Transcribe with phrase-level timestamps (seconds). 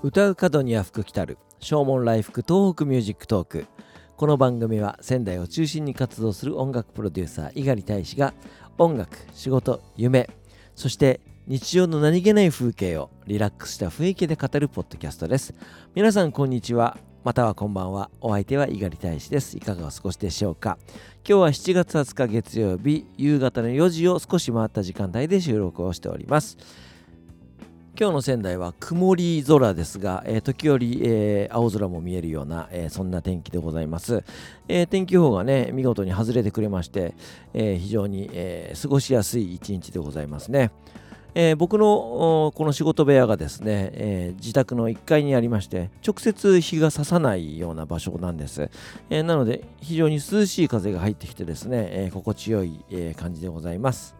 [0.00, 1.38] 唱う門には福来たる。
[1.58, 3.66] 唱門来福 TOHOKU MUSIC TALK。
[4.16, 8.32] この番組は仙台を中心に活動する音楽プロデューサー猪狩大使が
[8.78, 10.30] 音楽、仕事、夢、
[10.76, 15.52] そして日常の何気ない風景をリラックスした雰囲気で語るポッドキャストです。
[15.96, 16.96] 皆さんこんにちは。
[17.24, 18.08] またはこんばんは。
[18.20, 19.56] お相手は猪狩大使です。
[19.56, 20.78] いかがお過ごしでしょうか。
[21.28, 26.56] 今日は7月20日月曜日夕方の4時を少し回った時間帯で収録をしております。
[28.00, 34.22] 今日の仙台は曇り空ですが、えー、時折、えー、青空も見えるような、えー、そんな天気でございます、
[34.68, 37.16] え天気予報がね見事に外れてくれまして、
[37.54, 40.70] え非常に、え過ごしやすい一日でございますね。
[41.34, 48.70] え、僕のこの仕事部屋がですね、え、自宅の1階にありまして直接日が差さないような場所なんです、
[49.10, 54.17] え、なので非常に涼しい風が入ってきてですね、え心地よい、え感じでございます。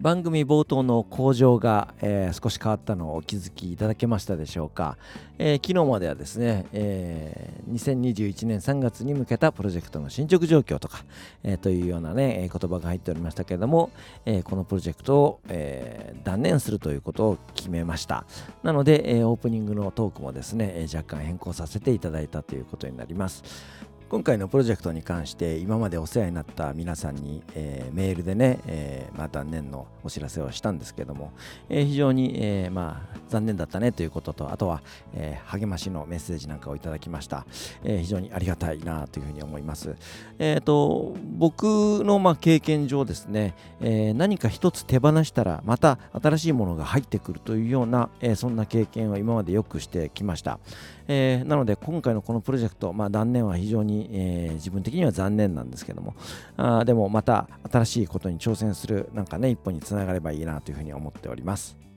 [0.00, 4.96] 番組冒頭の工場が、えー、少し変わったのをお気づきいただけましたでしょうか、
[5.38, 11.04] えー、昨日まではですね、えー、2021年3月に向けたプロジェクトの進捗状況とか、
[11.42, 13.90] えというようなね言葉が入っておりましたけれども、
[14.24, 18.24] えこのプロジェクトを、え断念するということを決めました。
[18.62, 23.42] なので、えオープニングのトークもですね若干変更させていただいたということになります。
[24.10, 31.30] 今回のプロジェクトに関して今までお世話になった皆さんに、えー、メールでね、えーまあ、断念のお知らせをしたんですけども、
[31.68, 37.44] えー、非常に、えまあ、残念だったねということとあとは、え、励ましのメッセージなんかをいただきました、
[37.84, 39.94] え、非常にありがたいなというふうに思います、
[40.38, 41.64] えーと、僕
[42.02, 50.60] の、まあ、経験上ですね、え、何か一つ手放したらまた新しいものが入ってくるというような、え、そんな経験は今までよくしてきました、
[51.08, 56.14] え、なので今回のこのプロジェクト、まあ、断念は非常に、にえー、自分的には残念なんですけども。
[56.56, 61.87] あでもまた新しいことに挑戦するなんかね一歩につながればいいなというふうに思っております。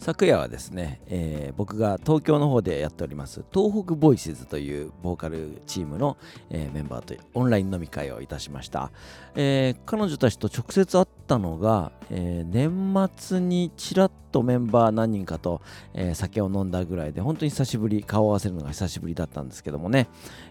[0.00, 6.16] 昨夜はですね、えー、僕が東京の方でやっております東北ボイスズというボーカルチームの、
[6.50, 8.92] えー、メンバーとオンライン飲み会をいたしました、
[9.34, 15.60] えー、彼女たちと直接会ったのが、え年末にちらっとメンバー何人かと、
[15.92, 20.08] え酒を飲んだぐらいで本当に久しぶり顔を合わせるのが久しぶりだったんですけどもね、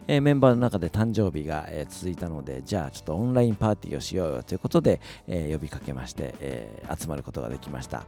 [0.07, 8.05] えメンバーの中で誕生日が、え続いたのでじゃあちょっとオンラインパーティーをしようよということで、え呼びかけまして、え集まることができました。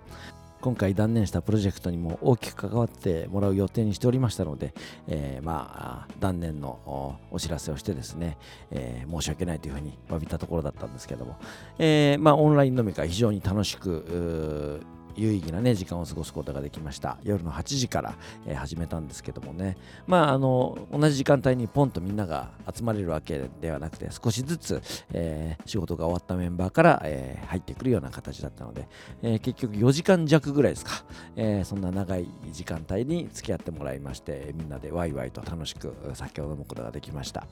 [0.62, 4.74] 今回断念したプロジェクトにも大きく関わってもらう予定にしておりましたので、
[5.08, 8.38] えー、まあ断念のお知らせをしてですね、
[8.72, 11.38] えー、申し訳ないというふうに詫びたところだったんですけども、
[11.78, 14.81] えー、まあオンライン飲み会非常に楽しく
[15.19, 17.18] 有意義なね時間を過ごすことができました。
[17.24, 18.16] 夜の8時から、
[18.47, 19.78] えー、始めたんですけどもね。
[20.07, 24.81] まああの同じ時間帯にポンとみんなが集まれるわけではなくて少しずつ、
[25.13, 28.88] えー、仕事が終わったメンバーから、えー、入ってくるような形だったので、
[29.22, 30.91] え結局4時間弱ぐらいですか、
[31.36, 37.46] えそんな長い時間帯に付き合ってもらいましてみんなでワイワイと楽しく酒を飲むことができました。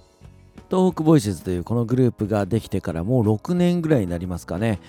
[0.70, 4.80] 東北ボイスズというこのグループができてからもう6年ぐらいになりますかね。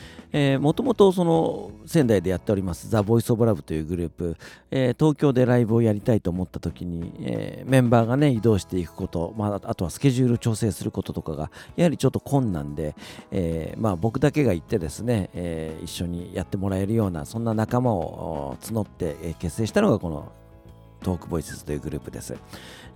[0.60, 4.36] もともとその仙台でやっておりますザ・ボイス・オブ・ラブというグループ、
[4.70, 12.94] えー、東京でライブをやりたいと思った時に、えー、メンバーがね移動していくこと、まあ、あとはスケジュール調整することとかがやはりちょっと困難で、
[13.30, 20.32] えー、まあ、僕だけが行ってですね、え一緒にやってもらえるようなそんな仲間を募って、結成したのがこの
[21.02, 22.36] トークボイスというグループです、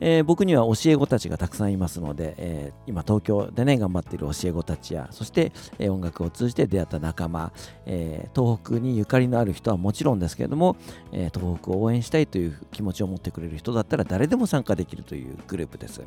[0.01, 7.53] えー、僕には教え子たちがたくさんいますので、えー、今東京でね頑張っている教え子たちやそして、えー、音楽を通じて出会った仲間、
[7.87, 10.77] え東北にゆかりのある人はもちろんですけれども、
[11.13, 16.03] え東北を応援したいという気持ちを持ってくれる人だったら誰でも参加できるというグループです。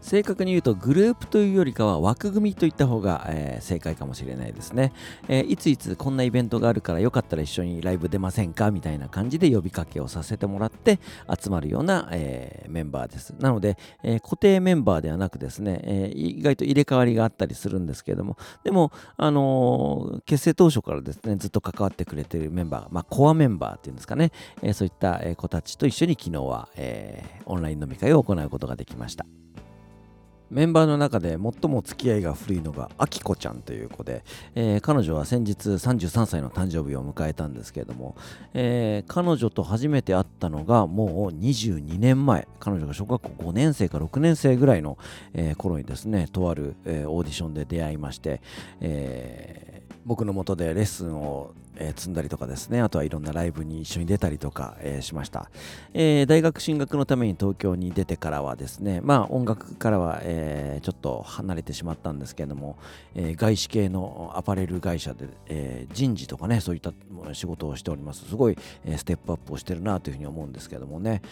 [0.00, 4.92] 正確に言うとグループというよりかは枠組みといった方が、えー、正解かもしれないですね、
[5.28, 10.98] えー、いついつこんなイベントがあるからよかったら一緒にライブ出ませんかみたいな感じで呼びかけをさせてもらって
[11.40, 13.34] 集まるような、えー、メンバーです。
[13.38, 24.32] なので、え固定メンバーではなくですね、え意外と入れ替わりがあったりするんですけれどもでも、あの結成当初からですねずっと関わってくれているメンバー、まあ、コアメンバーっていうんですかね、
[24.62, 29.26] えそういった子たちと一緒に昨日は、えオンライン飲み会を行うことができました。
[30.50, 34.24] メンバーの中で最も付き合いが古いのがあきこちゃんという子で、
[34.56, 38.16] えー、彼女は先日33歳の誕生日を迎えたんですけれども、
[38.52, 42.48] えー、彼女と初めて会ったのがもう22年前。
[42.58, 44.98] 彼女が小学校5年生か6年生ぐらいの、
[45.34, 48.42] えー、頃にですねとある、オーディションで出会いまして、
[50.04, 52.80] 僕のもとでレッスンをえー、積んだりとかですね。
[52.80, 55.50] あとはいろんなライブに一緒に出たりとか、えー、しました、
[55.94, 62.78] えー、大学進学のために東京に出てからはですねまあ音楽からは、えー、ちょっと離れてしまったんですけれども、
[63.14, 66.92] えー、外資系のアパレル会社で、えー、人事とかねそういった
[67.32, 68.28] 仕事をしております。
[68.28, 71.22] すごい、えー、ステップアップをしてるなというふうに思うんですけどもね。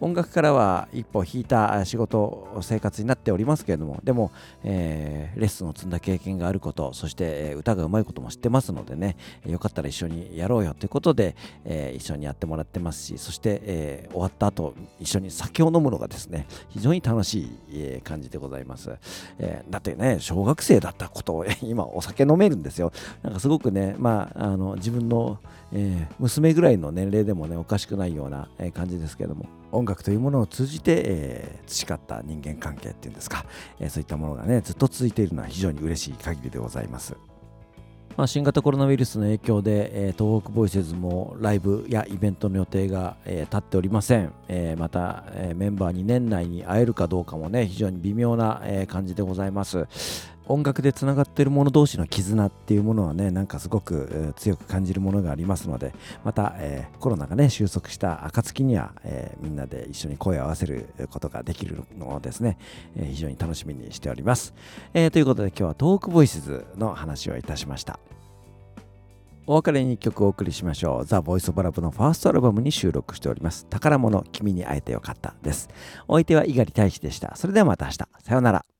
[0.00, 4.32] 音楽からは一歩引いた仕事生活になっておりますけれどもでも、
[4.64, 9.16] えー、レッスンを積んだ経験があることそして、歌がうまいことも知ってますのでね
[9.46, 18.90] よかったら一緒にやろうよということで、えー、一緒にやってもらってますしそして、え終わった後一緒に酒を飲むのがですね非常に楽しい、感じでございます、
[19.38, 22.92] えだってね小学生だったことを今お酒飲めるんですよ。
[23.22, 25.38] なんかすごくねまああの自分の、
[25.72, 29.59] え娘ぐらいの年齢でもねおかしくないような感じですけども。
[29.72, 33.44] 音楽というものを通じて、えー、培った人間関係っていうんですか、
[33.78, 37.16] えー、そういったものがねずっと続いているのは非常に嬉しい限りでございます。
[38.16, 49.86] まあ、新型コロナウイルスの影響で、えー、東北ボイスズもライブやイベントの予定が、えー、立っておりません、えー、また、えメンバーに年内に会えるかどうかもね非常に微妙な、え感じでございます。
[50.50, 55.94] 音楽でつながっている者同士の絆っていうものはねなんかすごく、強く感じるものがありますので
[56.24, 62.58] また、えー、コロナがね収束した暁には、えー、みんなで一緒に声を合わせることができるのをですね、
[62.96, 64.54] え非常に楽しみにしております、
[64.94, 67.98] えということで今日はトークボイスズの話をいたしました
[69.46, 71.04] お別れに1曲お送りしましょう。
[71.04, 73.66] ザ・ボイス・オブ・ラブのファーストアルバムに収録しております。
[73.66, 75.68] 宝物、君に会えてよかったです。
[76.06, 77.34] お相手は猪狩大志でした。
[77.34, 77.96] それではまた明日。
[78.22, 78.79] さようなら。